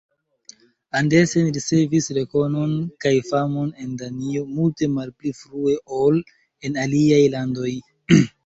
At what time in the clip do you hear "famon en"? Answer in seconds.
3.29-3.93